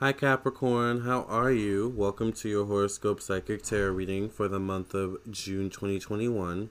Hi 0.00 0.12
Capricorn, 0.12 1.02
how 1.02 1.24
are 1.24 1.52
you? 1.52 1.92
Welcome 1.94 2.32
to 2.32 2.48
your 2.48 2.64
horoscope 2.64 3.20
psychic 3.20 3.62
tarot 3.62 3.92
reading 3.92 4.30
for 4.30 4.48
the 4.48 4.58
month 4.58 4.94
of 4.94 5.18
June 5.30 5.68
2021. 5.68 6.70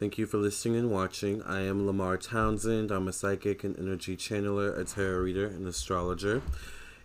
Thank 0.00 0.18
you 0.18 0.26
for 0.26 0.38
listening 0.38 0.74
and 0.74 0.90
watching. 0.90 1.44
I 1.44 1.60
am 1.60 1.86
Lamar 1.86 2.16
Townsend. 2.16 2.90
I'm 2.90 3.06
a 3.06 3.12
psychic 3.12 3.62
and 3.62 3.78
energy 3.78 4.16
channeler, 4.16 4.76
a 4.76 4.82
tarot 4.82 5.20
reader, 5.20 5.46
and 5.46 5.68
astrologer. 5.68 6.42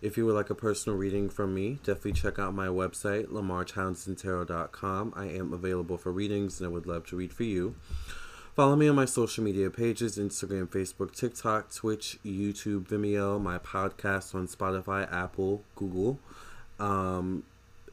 If 0.02 0.18
you 0.18 0.26
would 0.26 0.34
like 0.34 0.50
a 0.50 0.56
personal 0.56 0.98
reading 0.98 1.30
from 1.30 1.54
me, 1.54 1.78
definitely 1.84 2.14
check 2.14 2.40
out 2.40 2.56
my 2.56 2.66
website, 2.66 3.28
lamartownsendtarot.com. 3.28 5.14
I 5.16 5.28
am 5.28 5.54
available 5.54 6.00
for 6.00 6.12
readings 6.12 6.60
and 6.60 6.68
I 6.68 6.72
would 6.72 6.88
love 6.88 7.06
to 7.10 7.18
read 7.18 7.32
for 7.32 7.44
you. 7.44 7.76
Follow 8.56 8.78
me 8.78 8.88
on 8.88 8.96
my 8.96 9.04
social 9.04 9.44
media 9.44 9.70
pages 9.70 10.18
Instagram, 10.18 10.66
Facebook, 10.70 11.14
TikTok, 11.14 11.76
Twitch, 11.76 12.18
YouTube, 12.26 12.88
Vimeo, 12.88 13.38
my 13.38 13.58
podcast 13.58 14.34
on 14.34 14.48
Spotify, 14.48 15.12
Apple, 15.12 15.62
Google. 15.76 16.20
Um, 16.80 17.44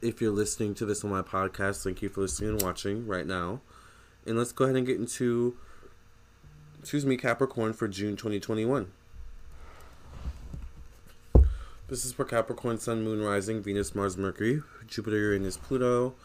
if 0.01 0.21
you're 0.21 0.31
listening 0.31 0.73
to 0.75 0.85
this 0.85 1.03
on 1.03 1.09
my 1.09 1.21
podcast, 1.21 1.83
thank 1.83 2.01
you 2.01 2.07
for 2.07 2.21
listening 2.21 2.51
and 2.51 2.61
watching 2.61 3.05
right 3.05 3.27
now. 3.27 3.59
And 4.25 4.37
let's 4.37 4.53
go 4.53 4.63
ahead 4.63 4.77
and 4.77 4.87
get 4.87 4.97
into, 4.97 5.57
excuse 6.79 7.05
me, 7.05 7.17
Capricorn 7.17 7.73
for 7.73 7.89
June 7.89 8.15
2021. 8.15 8.89
This 11.89 12.05
is 12.05 12.13
for 12.13 12.23
Capricorn, 12.23 12.77
Sun, 12.77 13.03
Moon, 13.03 13.21
Rising, 13.21 13.61
Venus, 13.61 13.93
Mars, 13.93 14.15
Mercury, 14.15 14.61
Jupiter, 14.87 15.17
Uranus, 15.17 15.57
Pluto. 15.57 16.15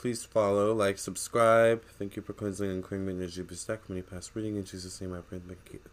Please 0.00 0.24
follow, 0.24 0.72
like, 0.72 0.96
subscribe. 0.96 1.84
Thank 1.98 2.16
you 2.16 2.22
for 2.22 2.32
cleansing 2.32 2.70
and 2.70 2.82
clearing 2.82 3.04
my 3.04 3.12
energy 3.12 3.44
stack 3.54 3.84
from 3.84 3.96
any 3.96 4.02
past 4.02 4.30
reading. 4.34 4.56
In 4.56 4.64
Jesus' 4.64 4.98
name 4.98 5.12
I 5.12 5.20
pray. 5.20 5.42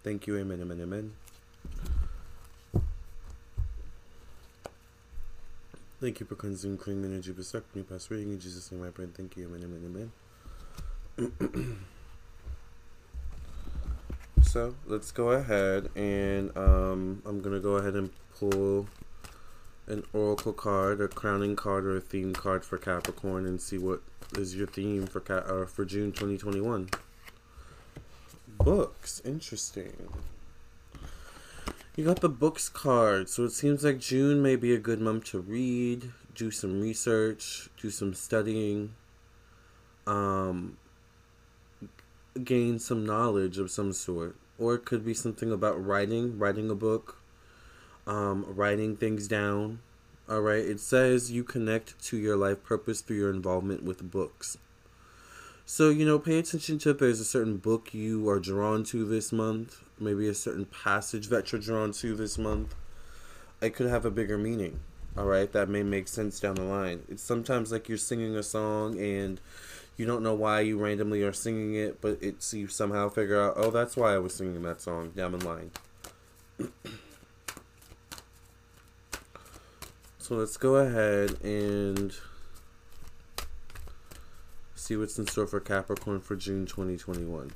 Thank 0.01 0.27
you. 0.27 0.37
Amen, 0.37 0.61
amen, 0.61 0.79
amen. 0.81 1.11
Thank 5.99 6.21
you 6.21 6.25
for 6.25 6.35
cleansing 6.35 6.77
clearing 6.77 7.01
my 7.01 7.09
energy 7.09 7.33
stack 7.41 7.63
from 7.69 7.81
any 7.81 7.83
past 7.83 8.09
reading. 8.09 8.31
In 8.31 8.39
Jesus' 8.39 8.71
name 8.71 8.81
I 8.81 8.91
pray. 8.91 9.07
Thank 9.13 9.35
you. 9.35 9.53
Amen, 9.53 9.61
amen, 9.65 10.11
amen. 11.19 11.77
so 14.41 14.73
let's 14.85 15.11
go 15.11 15.31
ahead 15.31 15.89
and 15.97 16.55
um, 16.55 17.21
I'm 17.25 17.41
going 17.41 17.55
to 17.55 17.61
go 17.61 17.75
ahead 17.75 17.95
and 17.95 18.09
pull 18.39 18.87
an 19.87 20.03
oracle 20.13 20.53
card, 20.53 20.99
a 20.99 21.07
crowning 21.07 21.55
card, 21.55 21.85
or 21.85 21.97
a 21.97 22.01
theme 22.01 22.33
card 22.33 22.63
for 22.63 22.77
Capricorn, 22.77 23.45
and 23.45 23.59
see 23.61 23.77
what 23.77 24.01
is 24.37 24.55
your 24.55 24.67
theme 24.67 25.07
for 25.07 25.21
Cap- 25.21 25.45
uh, 25.47 25.65
for 25.65 25.85
June 25.85 26.11
2021. 26.11 26.89
Books, 28.59 29.21
interesting. 29.23 30.09
You 31.95 32.03
got 32.03 32.19
the 32.19 32.29
books 32.29 32.69
card, 32.69 33.29
so 33.29 33.45
it 33.45 33.51
seems 33.51 33.83
like 33.83 33.99
June 33.99 34.41
may 34.41 34.55
be 34.55 34.73
a 34.73 34.77
good 34.77 34.99
month 34.99 35.25
to 35.31 35.39
read, 35.39 36.11
do 36.35 36.51
some 36.51 36.81
research, 36.81 37.69
do 37.81 37.89
some 37.89 38.13
studying, 38.13 38.93
um, 40.05 40.77
gain 42.43 42.77
some 42.77 43.05
knowledge 43.05 43.57
of 43.57 43.71
some 43.71 43.93
sort, 43.93 44.35
or 44.59 44.75
it 44.75 44.85
could 44.85 45.05
be 45.05 45.13
something 45.13 45.51
about 45.51 45.83
writing, 45.83 46.37
writing 46.37 46.69
a 46.69 46.75
book 46.75 47.17
um, 48.07 48.45
writing 48.47 48.95
things 48.95 49.27
down. 49.27 49.79
All 50.27 50.41
right. 50.41 50.65
It 50.65 50.79
says 50.79 51.31
you 51.31 51.43
connect 51.43 52.01
to 52.05 52.17
your 52.17 52.35
life 52.35 52.63
purpose 52.63 53.01
through 53.01 53.17
your 53.17 53.29
involvement 53.29 53.83
with 53.83 54.09
books. 54.09 54.57
So, 55.65 55.89
you 55.89 56.05
know, 56.05 56.17
pay 56.17 56.39
attention 56.39 56.79
to 56.79 56.91
if 56.91 56.99
there's 56.99 57.19
a 57.19 57.25
certain 57.25 57.57
book 57.57 57.93
you 57.93 58.27
are 58.29 58.39
drawn 58.39 58.85
to 58.85 59.05
this 59.05 59.33
month, 59.33 59.83
maybe 59.99 60.27
a 60.27 60.33
certain 60.33 60.65
passage 60.65 61.27
that 61.27 61.51
you're 61.51 61.61
drawn 61.61 61.91
to 61.91 62.15
this 62.15 62.37
month. 62.37 62.73
It 63.61 63.75
could 63.75 63.89
have 63.89 64.05
a 64.05 64.11
bigger 64.11 64.37
meaning. 64.37 64.79
All 65.17 65.25
right. 65.25 65.51
That 65.51 65.67
may 65.67 65.83
make 65.83 66.07
sense 66.07 66.39
down 66.39 66.55
the 66.55 66.63
line. 66.63 67.03
It's 67.09 67.23
sometimes 67.23 67.71
like 67.71 67.89
you're 67.89 67.97
singing 67.97 68.35
a 68.35 68.43
song 68.43 68.97
and 68.99 69.41
you 69.97 70.05
don't 70.05 70.23
know 70.23 70.35
why 70.35 70.61
you 70.61 70.77
randomly 70.77 71.23
are 71.23 71.33
singing 71.33 71.75
it, 71.75 71.99
but 72.01 72.17
it's 72.21 72.53
you 72.53 72.67
somehow 72.67 73.09
figure 73.09 73.41
out, 73.41 73.53
oh, 73.57 73.71
that's 73.71 73.97
why 73.97 74.13
I 74.13 74.19
was 74.19 74.33
singing 74.33 74.61
that 74.63 74.79
song 74.79 75.11
down 75.15 75.31
the 75.31 75.45
line. 75.45 75.71
So 80.27 80.35
let's 80.35 80.57
go 80.57 80.75
ahead 80.75 81.41
and 81.41 82.13
see 84.75 84.97
what's 84.97 85.17
in 85.17 85.25
store 85.25 85.47
for 85.47 85.61
Capricorn 85.61 86.19
for 86.19 86.35
June 86.35 86.65
2021. 86.65 87.51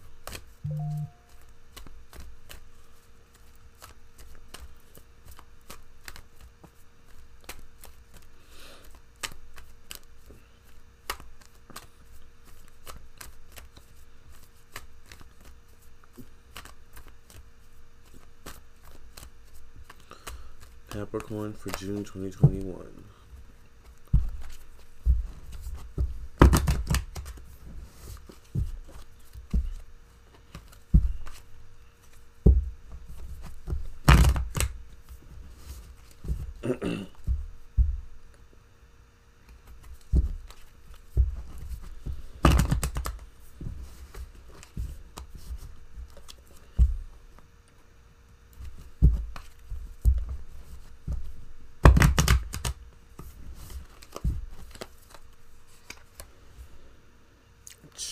Capricorn 21.02 21.52
for 21.52 21.72
June 21.80 22.04
2021. 22.04 23.01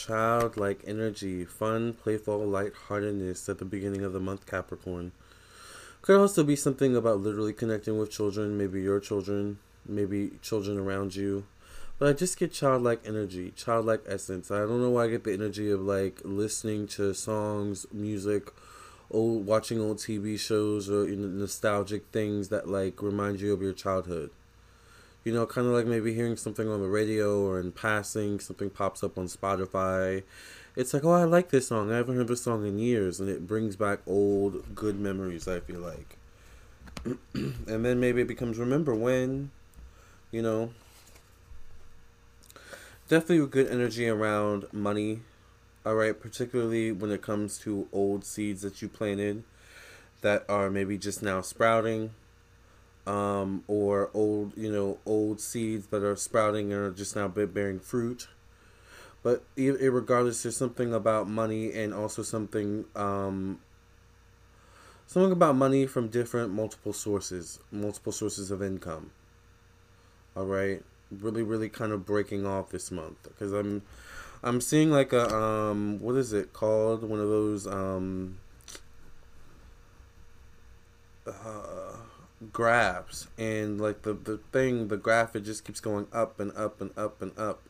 Childlike 0.09 0.81
energy, 0.87 1.45
fun, 1.45 1.93
playful, 1.93 2.39
lightheartedness 2.39 3.47
at 3.47 3.59
the 3.59 3.65
beginning 3.65 4.03
of 4.03 4.11
the 4.11 4.19
month, 4.19 4.47
Capricorn. 4.47 5.11
Could 6.01 6.19
also 6.19 6.43
be 6.43 6.55
something 6.55 6.95
about 6.95 7.19
literally 7.19 7.53
connecting 7.53 7.99
with 7.99 8.09
children, 8.09 8.57
maybe 8.57 8.81
your 8.81 8.99
children, 8.99 9.59
maybe 9.85 10.31
children 10.41 10.79
around 10.79 11.15
you. 11.15 11.45
But 11.99 12.09
I 12.09 12.13
just 12.13 12.39
get 12.39 12.51
childlike 12.51 13.01
energy, 13.05 13.53
childlike 13.55 14.01
essence. 14.07 14.49
I 14.49 14.61
don't 14.61 14.81
know 14.81 14.89
why 14.89 15.03
I 15.03 15.09
get 15.09 15.25
the 15.25 15.33
energy 15.33 15.69
of 15.69 15.81
like 15.81 16.21
listening 16.23 16.87
to 16.87 17.13
songs, 17.13 17.85
music, 17.93 18.49
old 19.11 19.45
watching 19.45 19.79
old 19.79 19.97
TV 19.97 20.39
shows 20.39 20.89
or 20.89 21.07
you 21.07 21.17
know, 21.17 21.27
nostalgic 21.27 22.07
things 22.11 22.49
that 22.49 22.67
like 22.67 23.03
remind 23.03 23.41
you 23.41 23.53
of 23.53 23.61
your 23.61 23.73
childhood 23.73 24.31
you 25.23 25.33
know, 25.33 25.45
kind 25.45 25.67
of 25.67 25.73
like 25.73 25.85
maybe 25.85 26.13
hearing 26.13 26.37
something 26.37 26.67
on 26.67 26.81
the 26.81 26.87
radio 26.87 27.41
or 27.41 27.59
in 27.59 27.71
passing, 27.71 28.39
something 28.39 28.69
pops 28.69 29.03
up 29.03 29.17
on 29.17 29.25
Spotify. 29.25 30.23
It's 30.75 30.93
like, 30.93 31.03
oh, 31.03 31.11
I 31.11 31.25
like 31.25 31.49
this 31.49 31.67
song. 31.67 31.91
I 31.91 31.97
haven't 31.97 32.15
heard 32.15 32.29
this 32.29 32.43
song 32.43 32.65
in 32.65 32.79
years, 32.79 33.19
and 33.19 33.27
it 33.27 33.45
brings 33.45 33.75
back 33.75 33.99
old 34.07 34.75
good 34.75 34.99
memories. 34.99 35.47
I 35.47 35.59
feel 35.59 35.81
like, 35.81 36.17
and 37.33 37.85
then 37.85 37.99
maybe 37.99 38.21
it 38.21 38.27
becomes 38.27 38.57
remember 38.57 38.95
when, 38.95 39.51
you 40.31 40.41
know. 40.41 40.71
Definitely 43.09 43.45
good 43.47 43.67
energy 43.67 44.07
around 44.07 44.67
money, 44.71 45.21
all 45.83 45.95
right. 45.95 46.17
Particularly 46.17 46.91
when 46.91 47.11
it 47.11 47.23
comes 47.23 47.57
to 47.59 47.87
old 47.91 48.23
seeds 48.23 48.61
that 48.61 48.81
you 48.81 48.87
planted, 48.87 49.43
that 50.21 50.45
are 50.47 50.69
maybe 50.69 50.97
just 50.97 51.23
now 51.23 51.41
sprouting 51.41 52.11
um, 53.07 53.63
or 53.67 54.09
old, 54.13 54.55
you 54.57 54.71
know, 54.71 54.97
old 55.05 55.39
seeds 55.41 55.87
that 55.87 56.03
are 56.03 56.15
sprouting 56.15 56.71
and 56.71 56.81
are 56.81 56.91
just 56.91 57.15
now 57.15 57.27
bearing 57.27 57.79
fruit. 57.79 58.27
But 59.21 59.43
regardless, 59.55 60.43
there's 60.43 60.55
something 60.55 60.93
about 60.93 61.27
money 61.27 61.73
and 61.73 61.93
also 61.93 62.21
something, 62.23 62.85
um, 62.95 63.59
something 65.07 65.31
about 65.31 65.55
money 65.55 65.85
from 65.85 66.07
different 66.07 66.53
multiple 66.53 66.93
sources, 66.93 67.59
multiple 67.71 68.13
sources 68.13 68.49
of 68.49 68.63
income. 68.63 69.11
All 70.37 70.45
right, 70.45 70.81
really, 71.11 71.43
really 71.43 71.67
kind 71.67 71.91
of 71.91 72.05
breaking 72.05 72.45
off 72.45 72.69
this 72.69 72.91
month 72.91 73.23
because 73.23 73.51
I'm, 73.51 73.81
I'm 74.41 74.61
seeing 74.61 74.89
like 74.89 75.11
a 75.11 75.35
um, 75.35 75.99
what 75.99 76.15
is 76.15 76.31
it 76.31 76.53
called? 76.53 77.03
One 77.03 77.19
of 77.19 77.27
those 77.27 77.67
um. 77.67 78.37
Uh, 81.27 81.78
graphs 82.53 83.27
and 83.37 83.81
like 83.81 84.03
the 84.03 84.13
the 84.13 84.37
thing 84.53 84.87
the 84.87 84.97
graph 84.97 85.35
it 85.35 85.41
just 85.41 85.65
keeps 85.65 85.81
going 85.81 86.07
up 86.13 86.39
and 86.39 86.55
up 86.55 86.79
and 86.79 86.91
up 86.97 87.21
and 87.21 87.37
up 87.37 87.61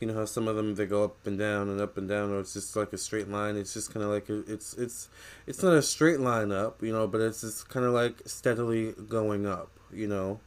you 0.00 0.06
know 0.06 0.14
how 0.14 0.24
some 0.24 0.46
of 0.46 0.56
them 0.56 0.74
they 0.74 0.86
go 0.86 1.04
up 1.04 1.26
and 1.26 1.38
down 1.38 1.68
and 1.68 1.80
up 1.80 1.96
and 1.96 2.08
down, 2.08 2.30
or 2.30 2.40
it's 2.40 2.52
just 2.52 2.76
like 2.76 2.92
a 2.92 2.98
straight 2.98 3.28
line. 3.28 3.56
It's 3.56 3.72
just 3.72 3.92
kind 3.92 4.04
of 4.04 4.10
like 4.10 4.28
it's 4.28 4.74
it's 4.74 5.08
it's 5.46 5.62
not 5.62 5.72
a 5.72 5.82
straight 5.82 6.20
line 6.20 6.52
up, 6.52 6.82
you 6.82 6.92
know, 6.92 7.06
but 7.06 7.20
it's 7.20 7.40
just 7.40 7.68
kind 7.68 7.86
of 7.86 7.94
like 7.94 8.20
steadily 8.26 8.92
going 9.08 9.46
up, 9.46 9.70
you 9.90 10.06
know, 10.06 10.40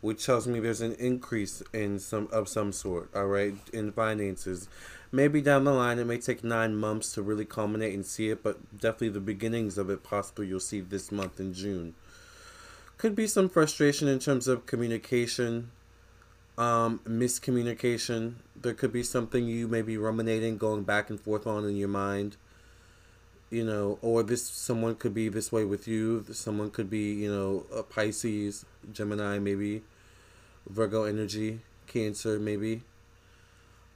which 0.00 0.26
tells 0.26 0.48
me 0.48 0.58
there's 0.58 0.80
an 0.80 0.94
increase 0.94 1.62
in 1.72 2.00
some 2.00 2.28
of 2.32 2.48
some 2.48 2.72
sort. 2.72 3.14
All 3.14 3.26
right, 3.26 3.54
in 3.72 3.92
finances. 3.92 4.68
Maybe 5.12 5.40
down 5.40 5.64
the 5.64 5.72
line 5.72 5.98
it 5.98 6.06
may 6.06 6.18
take 6.18 6.44
nine 6.44 6.76
months 6.76 7.12
to 7.14 7.22
really 7.22 7.44
culminate 7.44 7.94
and 7.94 8.06
see 8.06 8.30
it, 8.30 8.42
but 8.42 8.78
definitely 8.78 9.08
the 9.10 9.20
beginnings 9.20 9.76
of 9.76 9.90
it 9.90 10.04
possibly 10.04 10.46
you'll 10.46 10.60
see 10.60 10.80
this 10.80 11.10
month 11.10 11.40
in 11.40 11.52
June. 11.52 11.94
Could 13.00 13.16
be 13.16 13.26
some 13.26 13.48
frustration 13.48 14.08
in 14.08 14.18
terms 14.18 14.46
of 14.46 14.66
communication 14.66 15.70
um, 16.58 17.00
miscommunication. 17.08 18.34
There 18.54 18.74
could 18.74 18.92
be 18.92 19.02
something 19.02 19.46
you 19.46 19.66
may 19.66 19.80
be 19.80 19.96
ruminating, 19.96 20.58
going 20.58 20.82
back 20.82 21.08
and 21.08 21.18
forth 21.18 21.46
on 21.46 21.64
in 21.64 21.76
your 21.76 21.88
mind. 21.88 22.36
You 23.48 23.64
know, 23.64 23.98
or 24.02 24.22
this 24.22 24.44
someone 24.44 24.96
could 24.96 25.14
be 25.14 25.30
this 25.30 25.50
way 25.50 25.64
with 25.64 25.88
you. 25.88 26.26
Someone 26.30 26.70
could 26.70 26.90
be, 26.90 27.14
you 27.14 27.32
know, 27.32 27.64
a 27.74 27.82
Pisces, 27.82 28.66
Gemini, 28.92 29.38
maybe, 29.38 29.82
Virgo 30.68 31.04
energy, 31.04 31.60
Cancer, 31.86 32.38
maybe. 32.38 32.82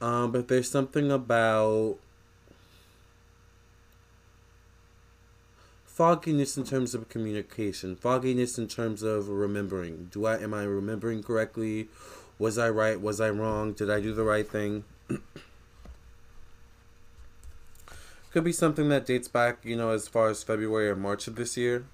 Um, 0.01 0.31
but 0.31 0.47
there's 0.47 0.69
something 0.69 1.11
about 1.11 1.97
fogginess 5.95 6.57
in 6.57 6.65
terms 6.65 6.93
of 6.93 7.07
communication, 7.07 7.95
fogginess 7.95 8.57
in 8.57 8.67
terms 8.67 9.01
of 9.01 9.29
remembering. 9.29 10.09
Do 10.11 10.25
I 10.25 10.37
am 10.37 10.53
I 10.53 10.63
remembering 10.63 11.23
correctly? 11.23 11.87
Was 12.37 12.57
I 12.57 12.69
right? 12.69 12.99
Was 12.99 13.21
I 13.21 13.29
wrong? 13.29 13.71
Did 13.71 13.89
I 13.89 14.01
do 14.01 14.13
the 14.13 14.25
right 14.25 14.45
thing? 14.45 14.83
Could 18.31 18.43
be 18.43 18.51
something 18.51 18.89
that 18.89 19.05
dates 19.05 19.29
back, 19.29 19.59
you 19.63 19.77
know, 19.77 19.91
as 19.91 20.09
far 20.09 20.27
as 20.27 20.43
February 20.43 20.89
or 20.89 20.97
March 20.97 21.27
of 21.27 21.37
this 21.37 21.55
year. 21.55 21.85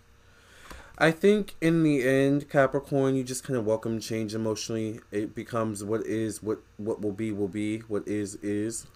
I 0.98 1.12
think 1.12 1.54
in 1.62 1.84
the 1.84 2.04
end, 2.04 2.50
Capricorn, 2.50 3.16
you 3.16 3.24
just 3.24 3.44
kind 3.44 3.58
of 3.58 3.68
welcome 3.68 4.00
change 4.00 4.34
emotionally. 4.34 5.00
It 5.12 5.36
becomes 5.36 5.84
what 5.84 6.08
is, 6.08 6.42
what 6.42 6.58
what 6.78 7.02
will 7.02 7.12
be 7.12 7.32
will 7.32 7.48
be, 7.48 7.80
what 7.82 8.08
is 8.08 8.34
is. 8.38 8.88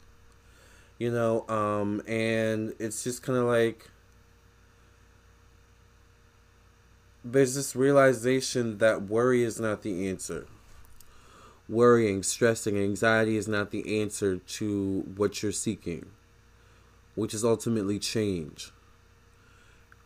You 0.97 1.11
know, 1.11 1.47
um, 1.47 2.01
and 2.07 2.73
it's 2.79 3.03
just 3.03 3.21
kind 3.21 3.37
of 3.37 3.45
like 3.45 3.91
there's 7.25 7.55
this 7.55 7.75
realization 7.75 8.77
that 8.77 9.01
worry 9.03 9.43
is 9.43 9.59
not 9.59 9.81
the 9.81 10.07
answer 10.07 10.45
worrying, 11.67 12.23
stressing, 12.23 12.77
anxiety 12.77 13.37
is 13.37 13.47
not 13.47 13.71
the 13.71 13.99
answer 13.99 14.37
to 14.37 15.01
what 15.15 15.41
you're 15.41 15.51
seeking, 15.51 16.05
which 17.15 17.33
is 17.33 17.43
ultimately 17.43 17.97
change. 17.99 18.71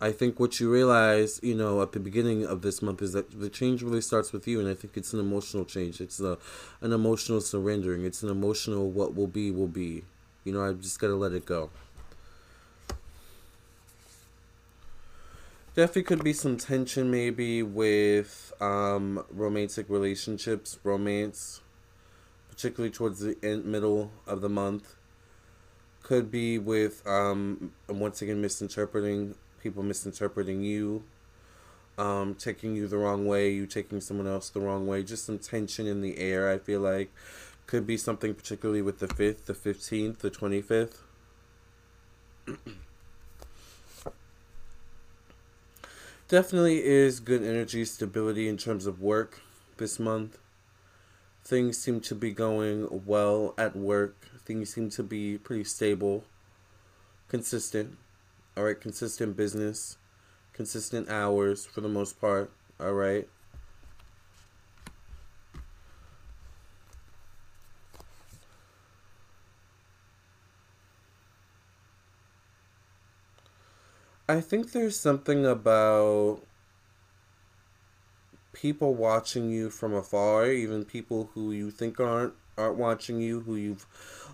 I 0.02 0.14
think 0.14 0.40
what 0.40 0.62
you 0.62 0.72
realize, 0.72 1.42
you 1.44 1.56
know, 1.56 1.82
at 1.82 1.92
the 1.92 2.00
beginning 2.00 2.46
of 2.46 2.62
this 2.62 2.82
month 2.82 3.02
is 3.02 3.12
that 3.12 3.38
the 3.38 3.50
change 3.50 3.82
really 3.82 4.00
starts 4.00 4.32
with 4.32 4.48
you, 4.48 4.62
and 4.62 4.70
I 4.70 4.74
think 4.74 4.96
it's 4.96 5.12
an 5.12 5.20
emotional 5.20 5.66
change. 5.66 6.00
It's 6.00 6.22
a, 6.22 6.38
an 6.80 6.94
emotional 6.94 7.42
surrendering. 7.42 8.06
It's 8.06 8.24
an 8.24 8.30
emotional 8.30 8.90
what 8.90 9.14
will 9.14 9.28
be 9.28 9.52
will 9.52 9.68
be. 9.68 10.06
You 10.46 10.54
know, 10.54 10.64
I've 10.64 10.80
just 10.80 11.02
got 11.02 11.08
to 11.08 11.16
let 11.18 11.34
it 11.34 11.46
go. 11.46 11.70
definitely 15.80 16.04
could 16.04 16.24
be 16.26 16.34
some 16.34 16.58
tension 16.58 17.10
maybe 17.10 17.64
with 17.64 18.52
um, 18.60 19.24
romantic 19.32 19.90
relationships, 19.90 20.78
romance, 20.84 21.62
particularly 22.50 22.92
towards 22.92 23.22
the 23.22 23.38
end, 23.42 23.64
middle 23.64 24.12
of 24.28 24.42
the 24.42 24.50
month. 24.50 24.98
Could 26.04 26.30
be 26.30 26.58
with, 26.58 27.08
um, 27.08 27.72
once 27.88 28.22
again, 28.22 28.42
misinterpreting 28.42 29.36
people 29.64 29.82
misinterpreting 29.82 30.64
you, 30.64 31.04
um, 31.98 32.36
taking 32.36 32.76
you 32.76 32.86
the 32.86 32.98
wrong 32.98 33.26
way, 33.26 33.50
you 33.50 33.66
taking 33.66 34.02
someone 34.02 34.28
else 34.28 34.50
the 34.50 34.60
wrong 34.60 34.86
way, 34.86 35.02
just 35.02 35.26
some 35.26 35.40
tension 35.40 35.88
in 35.88 36.02
the 36.02 36.18
air, 36.18 36.52
I 36.52 36.58
feel 36.58 36.82
like. 36.82 37.10
Could 37.68 37.88
be 37.88 37.96
something 37.96 38.34
particularly 38.34 38.82
with 38.82 39.00
the 39.00 39.08
5th, 39.08 39.46
the 39.46 39.54
15th, 39.54 40.18
the 40.18 40.30
25th. 40.30 40.98
definitely 46.30 46.86
is 46.86 47.20
good 47.20 47.44
energy 47.44 47.84
stability 47.84 48.48
in 48.48 48.56
terms 48.56 48.86
of 48.86 49.02
work 49.02 49.42
this 49.78 50.00
month. 50.00 50.38
Things 51.44 51.80
seem 51.80 52.00
to 52.02 52.14
be 52.14 52.32
going 52.32 53.04
well 53.06 53.56
at 53.58 53.76
work. 53.76 54.16
Things 54.46 54.72
seem 54.72 54.92
to 54.92 55.04
be 55.04 55.40
pretty 55.40 55.64
stable, 55.64 56.24
consistent. 57.28 57.98
All 58.56 58.64
right, 58.64 58.80
consistent 58.80 59.36
business, 59.36 59.98
consistent 60.54 61.10
hours 61.10 61.66
for 61.66 61.82
the 61.82 61.90
most 61.90 62.22
part. 62.22 62.52
All 62.80 62.94
right. 62.94 63.28
I 74.30 74.42
think 74.42 74.74
there's 74.74 74.96
something 74.96 75.44
about 75.44 76.42
people 78.54 78.94
watching 78.94 79.50
you 79.50 79.72
from 79.72 79.96
afar, 79.96 80.46
even 80.52 80.86
people 80.86 81.32
who 81.34 81.52
you 81.52 81.72
think 81.72 82.00
aren't 82.00 82.36
aren't 82.56 82.78
watching 82.78 83.20
you, 83.22 83.40
who 83.40 83.56
you've 83.56 83.88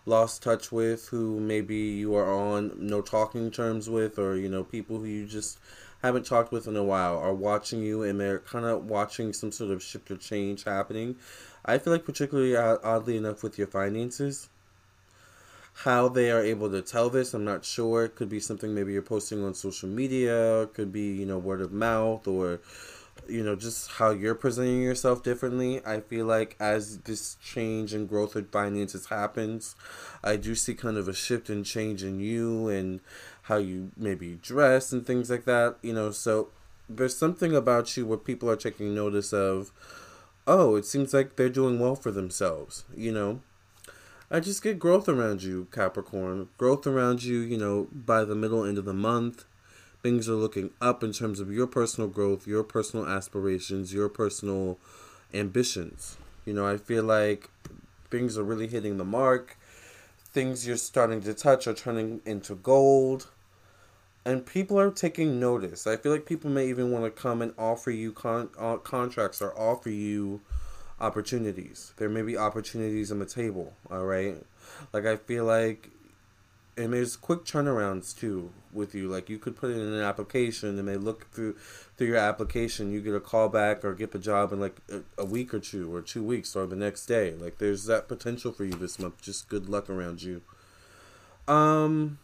lost 0.06 0.44
touch 0.44 0.70
with, 0.70 1.08
who 1.08 1.40
maybe 1.40 1.78
you 1.78 2.14
are 2.14 2.30
on 2.30 2.74
no 2.78 3.02
talking 3.02 3.50
terms 3.50 3.90
with, 3.90 4.20
or 4.20 4.36
you 4.36 4.50
know 4.50 4.66
people 4.66 4.98
who 4.98 5.06
you 5.06 5.26
just 5.26 5.60
haven't 6.02 6.26
talked 6.26 6.52
with 6.52 6.68
in 6.68 6.76
a 6.76 6.84
while 6.84 7.18
are 7.18 7.34
watching 7.34 7.82
you, 7.82 8.04
and 8.04 8.20
they're 8.20 8.40
kind 8.40 8.66
of 8.66 8.84
watching 8.84 9.32
some 9.32 9.54
sort 9.54 9.72
of 9.72 9.82
shift 9.82 10.12
or 10.12 10.18
change 10.18 10.66
happening. 10.66 11.16
I 11.64 11.78
feel 11.78 11.94
like 11.94 12.04
particularly 12.04 12.58
uh, 12.58 12.80
oddly 12.84 13.16
enough 13.16 13.44
with 13.44 13.58
your 13.58 13.68
finances 13.68 14.50
how 15.84 16.08
they 16.08 16.32
are 16.32 16.42
able 16.42 16.70
to 16.72 16.82
tell 16.82 17.10
this, 17.10 17.34
I'm 17.34 17.46
not 17.46 17.66
sure. 17.66 18.06
It 18.06 18.16
could 18.16 18.30
be 18.30 18.40
something 18.40 18.74
maybe 18.74 18.94
you're 18.94 19.02
posting 19.02 19.44
on 19.44 19.54
social 19.54 19.90
media, 19.90 20.70
could 20.74 20.92
be, 20.92 21.14
you 21.14 21.26
know, 21.26 21.38
word 21.38 21.62
of 21.62 21.72
mouth 21.72 22.28
or 22.28 22.62
you 23.28 23.44
know, 23.44 23.56
just 23.56 23.92
how 23.92 24.12
you're 24.12 24.36
presenting 24.36 24.82
yourself 24.82 25.24
differently. 25.24 25.82
I 25.86 26.00
feel 26.00 26.26
like 26.26 26.56
as 26.60 27.00
this 27.00 27.36
change 27.36 27.94
and 27.94 28.08
growth 28.08 28.36
of 28.36 28.50
finances 28.50 29.08
happens, 29.08 29.76
I 30.24 30.36
do 30.36 30.56
see 30.56 30.76
kind 30.76 30.98
of 30.98 31.08
a 31.08 31.14
shift 31.14 31.50
and 31.50 31.66
change 31.66 32.04
in 32.04 32.20
you 32.20 32.68
and 32.68 33.00
how 33.44 33.58
you 33.58 33.92
maybe 33.98 34.38
dress 34.42 34.92
and 34.92 35.06
things 35.06 35.30
like 35.30 35.46
that. 35.46 35.78
You 35.82 35.94
know, 35.94 36.12
so 36.12 36.50
there's 36.88 37.18
something 37.18 37.56
about 37.56 37.96
you 37.98 38.06
where 38.06 38.18
people 38.18 38.50
are 38.50 38.56
taking 38.56 38.94
notice 38.94 39.34
of, 39.34 39.72
oh, 40.46 40.76
it 40.76 40.86
seems 40.86 41.14
like 41.14 41.36
they're 41.36 41.50
doing 41.50 41.80
well 41.80 41.96
for 41.96 42.12
themselves, 42.12 42.84
you 42.96 43.12
know? 43.12 43.42
I 44.32 44.40
just 44.40 44.64
get 44.64 44.80
growth 44.80 45.08
around 45.08 45.44
you, 45.44 45.68
Capricorn. 45.72 46.50
Growth 46.58 46.88
around 46.88 47.24
you, 47.24 47.40
you 47.40 47.58
know, 47.58 47.88
by 47.92 48.24
the 48.24 48.36
middle 48.36 48.66
end 48.66 48.80
of 48.80 48.86
the 48.86 48.94
month. 48.94 49.46
Things 50.02 50.28
are 50.28 50.34
looking 50.34 50.72
up 50.82 51.04
in 51.04 51.14
terms 51.14 51.40
of 51.40 51.52
your 51.52 51.68
personal 51.68 52.10
growth, 52.10 52.48
your 52.48 52.64
personal 52.64 53.08
aspirations, 53.08 53.94
your 53.94 54.10
personal 54.10 54.80
ambitions. 55.34 56.18
You 56.44 56.54
know, 56.54 56.66
I 56.66 56.78
feel 56.78 57.04
like 57.04 57.50
things 58.10 58.38
are 58.38 58.44
really 58.44 58.68
hitting 58.68 58.98
the 58.98 59.06
mark. 59.06 59.58
Things 60.32 60.68
you're 60.68 60.78
starting 60.78 61.22
to 61.22 61.34
touch 61.34 61.68
are 61.68 61.74
turning 61.74 62.22
into 62.26 62.56
gold. 62.56 63.30
And 64.26 64.44
people 64.44 64.80
are 64.80 64.90
taking 64.90 65.40
notice. 65.40 65.86
I 65.86 65.98
feel 65.98 66.12
like 66.12 66.26
people 66.26 66.50
may 66.50 66.68
even 66.68 66.92
want 66.92 67.06
to 67.06 67.12
come 67.12 67.44
and 67.44 67.54
offer 67.60 67.92
you 67.92 68.12
con- 68.12 68.50
uh, 68.58 68.78
contracts 68.78 69.40
or 69.40 69.58
offer 69.58 69.92
you 69.92 70.42
opportunities. 71.00 71.94
There 71.98 72.10
may 72.10 72.22
be 72.22 72.38
opportunities 72.38 73.12
on 73.12 73.20
the 73.20 73.26
table, 73.26 73.74
all 73.90 74.06
right? 74.06 74.38
Like 74.94 75.06
I 75.06 75.18
feel 75.18 75.46
like 75.46 75.92
and 76.78 76.92
there's 76.94 77.16
quick 77.16 77.46
turnarounds 77.46 78.18
too 78.18 78.52
with 78.74 78.94
you. 78.94 79.08
Like 79.08 79.30
you 79.30 79.38
could 79.38 79.56
put 79.56 79.72
in 79.72 79.80
an 79.80 80.02
application 80.02 80.78
and 80.78 80.88
they 80.88 80.98
look 80.98 81.32
through 81.32 81.56
through 81.98 82.08
your 82.08 82.18
application, 82.18 82.92
you 82.92 83.02
get 83.02 83.16
a 83.16 83.20
call 83.20 83.48
back 83.50 83.86
or 83.86 83.94
get 83.94 84.12
the 84.12 84.20
job 84.20 84.52
in 84.52 84.60
like 84.60 84.78
a, 84.92 85.02
a 85.18 85.26
week 85.26 85.54
or 85.54 85.60
two 85.60 85.94
or 85.94 86.02
two 86.02 86.24
weeks 86.24 86.56
or 86.56 86.66
the 86.66 86.76
next 86.76 87.06
day. 87.06 87.34
Like 87.34 87.58
there's 87.60 87.86
that 87.86 88.08
potential 88.08 88.52
for 88.52 88.66
you 88.66 88.74
this 88.74 89.00
month. 89.00 89.22
Just 89.22 89.48
good 89.48 89.70
luck 89.70 89.90
around 89.90 90.22
you. 90.22 90.42
Um 91.48 92.20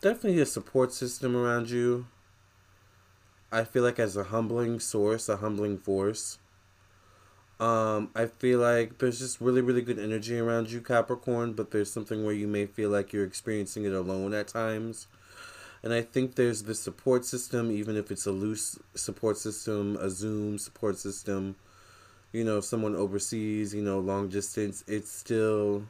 definitely 0.00 0.40
a 0.40 0.46
support 0.46 0.92
system 0.92 1.36
around 1.36 1.70
you. 1.70 2.06
I 3.52 3.62
feel 3.62 3.84
like 3.84 4.00
as 4.00 4.16
a 4.16 4.24
humbling 4.24 4.80
source, 4.80 5.28
a 5.28 5.36
humbling 5.36 5.78
force. 5.78 6.38
Um, 7.58 8.10
I 8.14 8.26
feel 8.26 8.58
like 8.58 8.98
there's 8.98 9.18
just 9.18 9.40
really, 9.40 9.62
really 9.62 9.80
good 9.80 9.98
energy 9.98 10.38
around 10.38 10.70
you, 10.70 10.80
Capricorn, 10.80 11.54
but 11.54 11.70
there's 11.70 11.90
something 11.90 12.24
where 12.24 12.34
you 12.34 12.46
may 12.46 12.66
feel 12.66 12.90
like 12.90 13.12
you're 13.12 13.24
experiencing 13.24 13.84
it 13.84 13.92
alone 13.92 14.34
at 14.34 14.48
times. 14.48 15.06
And 15.82 15.92
I 15.94 16.02
think 16.02 16.34
there's 16.34 16.64
the 16.64 16.74
support 16.74 17.24
system, 17.24 17.70
even 17.70 17.96
if 17.96 18.10
it's 18.10 18.26
a 18.26 18.32
loose 18.32 18.78
support 18.94 19.38
system, 19.38 19.96
a 20.00 20.10
Zoom 20.10 20.58
support 20.58 20.98
system, 20.98 21.56
you 22.32 22.44
know, 22.44 22.60
someone 22.60 22.94
overseas, 22.94 23.74
you 23.74 23.82
know, 23.82 23.98
long 24.00 24.28
distance, 24.28 24.84
it's 24.86 25.10
still 25.10 25.84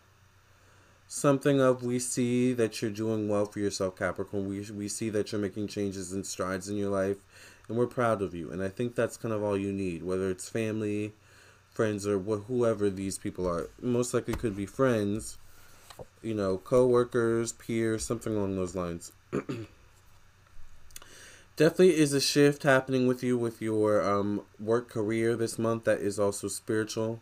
something 1.09 1.61
of 1.61 1.83
we 1.83 1.99
see 1.99 2.53
that 2.53 2.81
you're 2.81 2.91
doing 2.91 3.29
well 3.29 3.47
for 3.47 3.59
yourself, 3.59 3.97
Capricorn. 3.97 4.49
We, 4.49 4.61
we 4.71 4.89
see 4.89 5.11
that 5.11 5.33
you're 5.33 5.41
making 5.41 5.69
changes 5.69 6.13
and 6.13 6.25
strides 6.25 6.69
in 6.69 6.77
your 6.77 6.91
life, 6.91 7.19
and 7.69 7.77
we're 7.77 7.87
proud 7.87 8.23
of 8.23 8.35
you. 8.35 8.51
And 8.51 8.63
I 8.63 8.69
think 8.69 8.95
that's 8.95 9.17
kind 9.17 9.35
of 9.35 9.43
all 9.43 9.57
you 9.59 9.73
need, 9.73 10.05
whether 10.05 10.31
it's 10.31 10.49
family, 10.49 11.15
friends, 11.77 12.07
or 12.07 12.19
wh- 12.19 12.47
whoever 12.49 12.89
these 12.89 13.19
people 13.19 13.47
are. 13.47 13.69
Most 13.81 14.15
likely 14.15 14.35
could 14.35 14.57
be 14.57 14.67
friends, 14.67 15.37
you 16.23 16.35
know, 16.35 16.59
co 16.59 16.87
workers, 16.87 17.53
peers, 17.53 18.05
something 18.05 18.35
along 18.35 18.57
those 18.57 18.75
lines. 18.75 19.13
definitely 21.57 21.97
is 21.97 22.13
a 22.13 22.21
shift 22.21 22.63
happening 22.63 23.07
with 23.07 23.23
you 23.23 23.37
with 23.37 23.61
your 23.61 24.07
um, 24.09 24.43
work 24.61 24.89
career 24.89 25.35
this 25.35 25.59
month 25.59 25.85
that 25.85 26.01
is 26.01 26.19
also 26.19 26.49
spiritual. 26.49 27.21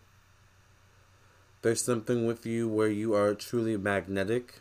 There's 1.63 1.83
something 1.83 2.27
with 2.27 2.45
you 2.45 2.69
where 2.69 2.89
you 2.89 3.15
are 3.15 3.35
truly 3.35 3.77
magnetic. 3.77 4.61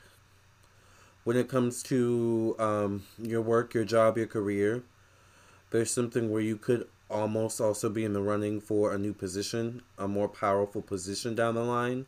When 1.23 1.37
it 1.37 1.49
comes 1.49 1.83
to 1.83 2.55
um, 2.59 3.03
your 3.17 3.41
work, 3.41 3.73
your 3.73 3.83
job, 3.85 4.17
your 4.17 4.27
career, 4.27 4.83
there's 5.71 5.91
something 5.91 6.29
where 6.29 6.41
you 6.41 6.55
could 6.57 6.87
almost 7.13 7.61
also 7.61 7.89
be 7.89 8.03
in 8.03 8.13
the 8.13 8.21
running 8.21 8.59
for 8.59 8.93
a 8.93 8.97
new 8.97 9.13
position, 9.13 9.81
a 9.97 10.07
more 10.07 10.27
powerful 10.27 10.81
position 10.81 11.35
down 11.35 11.55
the 11.55 11.63
line. 11.63 12.05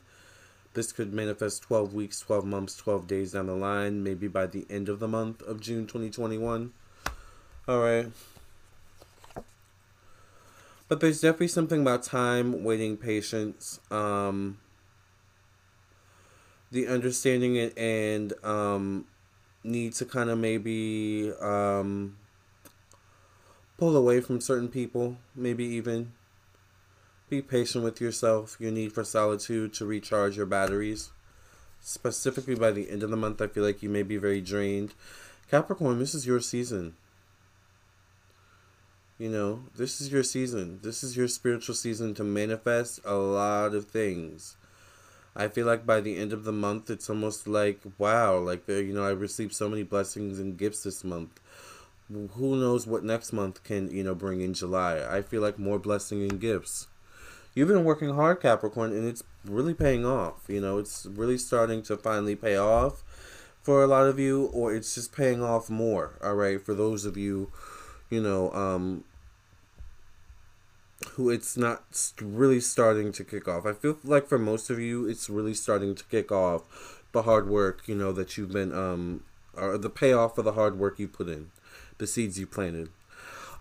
This 0.73 0.91
could 0.91 1.13
manifest 1.13 1.61
12 1.63 1.93
weeks, 1.93 2.19
12 2.19 2.45
months, 2.45 2.75
12 2.75 3.07
days 3.07 3.31
down 3.31 3.47
the 3.47 3.55
line, 3.55 4.03
maybe 4.03 4.27
by 4.27 4.45
the 4.45 4.65
end 4.69 4.89
of 4.89 4.99
the 4.99 5.07
month 5.07 5.41
of 5.43 5.61
June 5.61 5.87
2021. 5.87 6.73
All 7.67 7.79
right. 7.79 8.07
But 10.87 10.99
there's 10.99 11.21
definitely 11.21 11.47
something 11.47 11.81
about 11.81 12.03
time, 12.03 12.63
waiting, 12.63 12.97
patience, 12.97 13.79
um, 13.89 14.57
the 16.71 16.87
understanding 16.87 17.57
and 17.57 18.33
um, 18.43 19.05
need 19.63 19.93
to 19.93 20.05
kind 20.05 20.29
of 20.29 20.37
maybe 20.37 21.31
um, 21.41 22.17
pull 23.77 23.95
away 23.95 24.21
from 24.21 24.41
certain 24.41 24.69
people, 24.69 25.17
maybe 25.35 25.65
even 25.65 26.11
be 27.29 27.41
patient 27.41 27.83
with 27.83 27.99
yourself, 27.99 28.55
your 28.59 28.71
need 28.71 28.93
for 28.93 29.03
solitude 29.03 29.73
to 29.73 29.85
recharge 29.85 30.37
your 30.37 30.45
batteries. 30.45 31.11
Specifically 31.81 32.55
by 32.55 32.71
the 32.71 32.89
end 32.89 33.03
of 33.03 33.09
the 33.09 33.17
month, 33.17 33.41
I 33.41 33.47
feel 33.47 33.63
like 33.63 33.83
you 33.83 33.89
may 33.89 34.03
be 34.03 34.17
very 34.17 34.41
drained. 34.41 34.93
Capricorn, 35.49 35.99
this 35.99 36.15
is 36.15 36.25
your 36.25 36.39
season. 36.39 36.95
You 39.17 39.29
know, 39.29 39.63
this 39.77 40.01
is 40.01 40.11
your 40.11 40.23
season. 40.23 40.79
This 40.83 41.03
is 41.03 41.15
your 41.15 41.27
spiritual 41.27 41.75
season 41.75 42.13
to 42.15 42.23
manifest 42.23 42.99
a 43.05 43.15
lot 43.15 43.73
of 43.73 43.85
things. 43.85 44.57
I 45.35 45.47
feel 45.47 45.65
like 45.65 45.85
by 45.85 46.01
the 46.01 46.17
end 46.17 46.33
of 46.33 46.43
the 46.43 46.51
month, 46.51 46.89
it's 46.89 47.09
almost 47.09 47.47
like, 47.47 47.79
wow, 47.97 48.37
like, 48.37 48.63
uh, 48.69 48.73
you 48.73 48.93
know, 48.93 49.03
I 49.03 49.11
received 49.11 49.53
so 49.53 49.69
many 49.69 49.83
blessings 49.83 50.39
and 50.39 50.57
gifts 50.57 50.83
this 50.83 51.03
month. 51.03 51.39
Who 52.09 52.55
knows 52.55 52.85
what 52.85 53.03
next 53.03 53.33
month 53.33 53.63
can, 53.63 53.89
you 53.89 54.03
know, 54.03 54.15
bring 54.15 54.41
in 54.41 54.53
July? 54.53 55.03
I 55.09 55.21
feel 55.21 55.41
like 55.41 55.57
more 55.57 55.79
blessing 55.79 56.21
and 56.21 56.39
gifts. 56.39 56.87
You've 57.55 57.69
been 57.69 57.83
working 57.83 58.13
hard, 58.13 58.41
Capricorn, 58.41 58.91
and 58.91 59.07
it's 59.07 59.23
really 59.43 59.73
paying 59.73 60.05
off. 60.05 60.43
You 60.47 60.61
know, 60.61 60.77
it's 60.77 61.05
really 61.05 61.37
starting 61.37 61.81
to 61.83 61.97
finally 61.97 62.35
pay 62.35 62.57
off 62.57 63.03
for 63.63 63.83
a 63.83 63.87
lot 63.87 64.05
of 64.07 64.19
you, 64.19 64.45
or 64.53 64.75
it's 64.75 64.93
just 64.93 65.15
paying 65.15 65.41
off 65.41 65.69
more, 65.69 66.19
all 66.23 66.35
right, 66.35 66.63
for 66.63 66.75
those 66.75 67.05
of 67.05 67.17
you 67.17 67.51
you 68.09 68.21
know, 68.21 68.51
um, 68.51 69.03
who 71.11 71.29
it's 71.29 71.57
not 71.57 71.83
really 72.21 72.59
starting 72.59 73.11
to 73.11 73.23
kick 73.23 73.47
off. 73.47 73.65
I 73.65 73.73
feel 73.73 73.97
like 74.03 74.27
for 74.27 74.39
most 74.39 74.69
of 74.69 74.79
you, 74.79 75.07
it's 75.07 75.29
really 75.29 75.53
starting 75.53 75.95
to 75.95 76.03
kick 76.05 76.31
off 76.31 77.03
the 77.11 77.23
hard 77.23 77.49
work, 77.49 77.83
you 77.87 77.95
know, 77.95 78.11
that 78.13 78.37
you've 78.37 78.51
been, 78.51 78.73
um, 78.73 79.23
or 79.55 79.77
the 79.77 79.89
payoff 79.89 80.35
for 80.35 80.41
the 80.41 80.53
hard 80.53 80.77
work 80.77 80.99
you 80.99 81.07
put 81.07 81.27
in, 81.27 81.51
the 81.97 82.07
seeds 82.07 82.39
you 82.39 82.47
planted. 82.47 82.89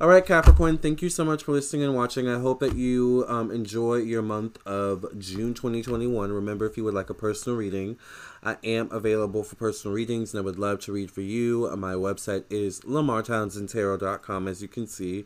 All 0.00 0.09
right, 0.09 0.26
Capricorn, 0.26 0.78
thank 0.78 1.02
you 1.02 1.09
so 1.09 1.25
much 1.25 1.44
for 1.44 1.52
listening 1.52 1.85
and 1.85 1.94
watching. 1.94 2.28
I 2.28 2.40
hope 2.40 2.59
that 2.59 2.75
you 2.75 3.25
um, 3.28 3.52
enjoy 3.52 3.97
your 3.97 4.23
month 4.23 4.59
of 4.66 5.06
June 5.21 5.54
2021. 5.54 6.33
Remember, 6.33 6.66
if 6.66 6.76
you 6.76 6.83
would 6.83 6.94
like 6.94 7.11
a 7.11 7.14
personal 7.14 7.56
reading, 7.56 7.97
I 8.44 8.58
am 8.62 8.90
available 8.92 9.42
for 9.42 9.56
personal 9.56 9.94
readings 9.94 10.34
and 10.34 10.38
I 10.38 10.44
would 10.44 10.58
love 10.58 10.80
to 10.80 10.92
read 10.92 11.10
for 11.10 11.22
you. 11.22 11.74
My 11.76 11.94
website 11.94 12.44
is 12.50 12.80
lamartownsendtarot.com. 12.80 14.46
As 14.46 14.60
you 14.60 14.68
can 14.68 14.86
see, 14.86 15.24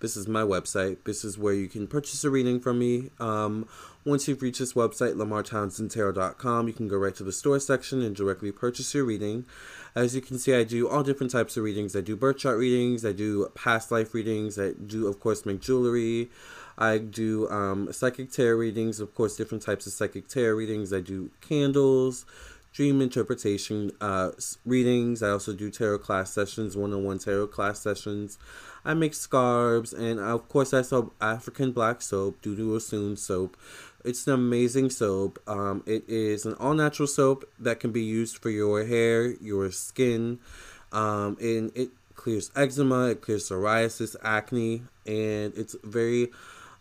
this 0.00 0.16
is 0.16 0.28
my 0.28 0.42
website. 0.42 0.98
This 1.04 1.24
is 1.24 1.38
where 1.38 1.54
you 1.54 1.66
can 1.66 1.86
purchase 1.86 2.22
a 2.24 2.30
reading 2.30 2.60
from 2.60 2.78
me. 2.78 3.10
Um, 3.18 3.66
once 4.04 4.28
you've 4.28 4.42
reached 4.42 4.58
this 4.58 4.74
website, 4.74 5.14
lamartownsendtarot.com, 5.14 6.68
you 6.68 6.74
can 6.74 6.88
go 6.88 6.98
right 6.98 7.14
to 7.14 7.24
the 7.24 7.32
store 7.32 7.58
section 7.58 8.02
and 8.02 8.14
directly 8.14 8.52
purchase 8.52 8.94
your 8.94 9.04
reading. 9.04 9.46
As 9.94 10.14
you 10.14 10.20
can 10.20 10.38
see, 10.38 10.54
I 10.54 10.64
do 10.64 10.88
all 10.88 11.02
different 11.02 11.32
types 11.32 11.56
of 11.56 11.64
readings. 11.64 11.96
I 11.96 12.02
do 12.02 12.16
birth 12.16 12.38
chart 12.38 12.58
readings, 12.58 13.04
I 13.04 13.12
do 13.12 13.50
past 13.54 13.90
life 13.90 14.12
readings, 14.12 14.58
I 14.58 14.72
do, 14.72 15.06
of 15.06 15.20
course, 15.20 15.46
make 15.46 15.60
jewelry. 15.60 16.30
I 16.78 16.98
do 16.98 17.48
um, 17.50 17.92
psychic 17.92 18.30
tarot 18.30 18.56
readings, 18.56 19.00
of 19.00 19.12
course, 19.14 19.36
different 19.36 19.64
types 19.64 19.86
of 19.86 19.92
psychic 19.92 20.28
tarot 20.28 20.54
readings. 20.54 20.92
I 20.92 21.00
do 21.00 21.30
candles, 21.40 22.24
dream 22.78 23.00
interpretation 23.00 23.90
uh, 24.00 24.30
readings. 24.64 25.20
I 25.20 25.30
also 25.30 25.52
do 25.52 25.68
tarot 25.68 25.98
class 25.98 26.30
sessions, 26.30 26.76
one 26.76 26.92
on 26.92 27.02
one 27.02 27.18
tarot 27.18 27.48
class 27.48 27.80
sessions. 27.80 28.38
I 28.84 28.94
make 28.94 29.14
scarves, 29.14 29.92
and 29.92 30.20
of 30.20 30.48
course, 30.48 30.72
I 30.72 30.82
sell 30.82 31.12
African 31.20 31.72
black 31.72 32.00
soap, 32.00 32.40
Dudu 32.40 32.76
Osun 32.76 33.18
soap. 33.18 33.56
It's 34.04 34.28
an 34.28 34.34
amazing 34.34 34.90
soap. 34.90 35.40
Um, 35.48 35.82
it 35.86 36.04
is 36.06 36.46
an 36.46 36.54
all 36.60 36.72
natural 36.72 37.08
soap 37.08 37.50
that 37.58 37.80
can 37.80 37.90
be 37.90 38.04
used 38.04 38.38
for 38.38 38.48
your 38.48 38.84
hair, 38.84 39.26
your 39.26 39.72
skin, 39.72 40.38
um, 40.92 41.36
and 41.40 41.72
it 41.74 41.90
clears 42.14 42.52
eczema, 42.54 43.08
it 43.08 43.22
clears 43.22 43.48
psoriasis, 43.48 44.14
acne, 44.22 44.82
and 45.04 45.52
it's 45.56 45.74
very 45.82 46.28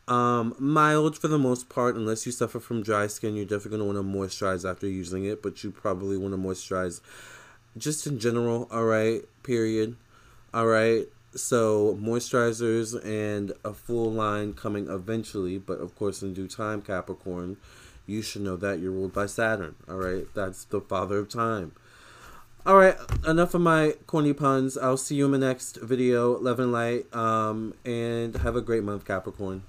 um, 0.07 0.55
mild 0.57 1.17
for 1.17 1.27
the 1.27 1.37
most 1.37 1.69
part, 1.69 1.95
unless 1.95 2.25
you 2.25 2.31
suffer 2.31 2.59
from 2.59 2.81
dry 2.81 3.07
skin. 3.07 3.35
You're 3.35 3.45
definitely 3.45 3.77
going 3.77 3.93
to 3.93 4.01
want 4.01 4.13
to 4.13 4.17
moisturize 4.17 4.69
after 4.69 4.87
using 4.87 5.25
it, 5.25 5.43
but 5.43 5.63
you 5.63 5.71
probably 5.71 6.17
want 6.17 6.33
to 6.33 6.37
moisturize 6.37 7.01
just 7.77 8.07
in 8.07 8.19
general, 8.19 8.67
alright, 8.71 9.23
period. 9.43 9.95
Alright, 10.53 11.07
so 11.35 11.97
moisturizers 12.01 13.03
and 13.05 13.51
a 13.63 13.73
full 13.73 14.11
line 14.11 14.53
coming 14.53 14.87
eventually, 14.87 15.57
but 15.57 15.79
of 15.79 15.95
course 15.95 16.21
in 16.21 16.33
due 16.33 16.47
time, 16.47 16.81
Capricorn. 16.81 17.57
You 18.05 18.21
should 18.21 18.43
know 18.43 18.55
that 18.55 18.79
you're 18.79 18.91
ruled 18.91 19.13
by 19.13 19.25
Saturn. 19.25 19.75
All 19.89 19.97
right, 19.97 20.25
that's 20.33 20.63
the 20.63 20.79
father 20.79 21.17
of 21.19 21.29
time. 21.29 21.73
All 22.65 22.77
right, 22.77 22.95
enough 23.25 23.53
of 23.53 23.61
my 23.61 23.95
corny 24.07 24.33
puns. 24.33 24.77
I'll 24.77 24.97
see 24.97 25.15
you 25.15 25.25
in 25.25 25.31
the 25.31 25.37
next 25.37 25.77
video. 25.77 26.37
Love 26.39 26.59
and 26.59 26.71
light. 26.71 27.13
Um, 27.13 27.73
and 27.85 28.35
have 28.37 28.55
a 28.55 28.61
great 28.61 28.83
month, 28.83 29.05
Capricorn. 29.05 29.63